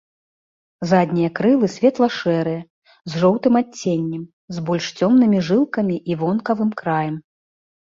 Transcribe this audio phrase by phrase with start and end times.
[0.91, 2.61] Заднія крылы светла-шэрыя,
[3.13, 4.23] з жоўтым адценнем,
[4.57, 7.15] з больш цёмнымі жылкамі і вонкавым краем.